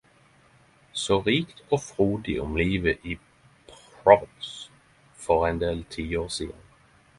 Så 1.01 1.17
rikt 1.27 1.61
og 1.71 1.81
frodig 1.83 2.35
om 2.47 2.55
livet 2.61 2.97
i 3.13 3.19
Provence 3.69 4.71
for 5.27 5.47
ein 5.51 5.63
del 5.69 5.87
tiår 5.97 6.37
sidan. 6.41 6.69